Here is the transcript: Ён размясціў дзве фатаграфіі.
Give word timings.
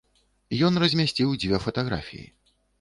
Ён 0.69 0.73
размясціў 0.85 1.37
дзве 1.45 1.63
фатаграфіі. 1.69 2.27